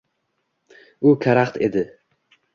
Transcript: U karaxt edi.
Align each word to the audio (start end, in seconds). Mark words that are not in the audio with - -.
U 1.07 1.13
karaxt 1.27 1.61
edi. 1.69 1.87